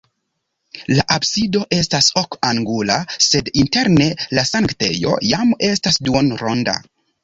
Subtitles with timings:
[0.99, 2.97] La absido estas ok-angula,
[3.29, 6.81] sed interne la sanktejo jam estas duonronda.